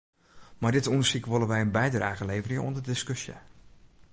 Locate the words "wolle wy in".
1.29-1.75